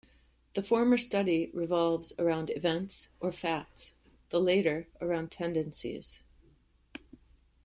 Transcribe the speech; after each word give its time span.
The 0.55 0.63
former 0.63 0.97
study 0.97 1.51
revolves 1.53 2.11
around 2.17 2.49
events, 2.49 3.07
or 3.19 3.31
facts; 3.31 3.93
the 4.29 4.41
latter, 4.41 4.87
around 4.99 5.29
tendencies. 5.29 6.23